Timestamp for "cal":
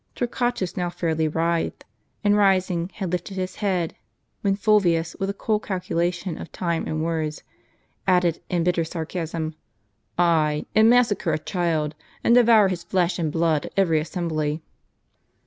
5.59-5.79